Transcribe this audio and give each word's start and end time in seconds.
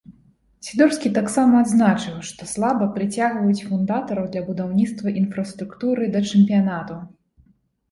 Сідорскі 0.67 1.09
таксама 1.17 1.59
адзначыў, 1.65 2.15
што 2.29 2.47
слаба 2.53 2.87
прыцягваюць 2.97 3.65
фундатараў 3.67 4.25
для 4.33 4.41
будаўніцтва 4.49 5.07
інфраструктуры 5.23 6.11
да 6.19 6.25
чэмпіянату. 6.33 7.01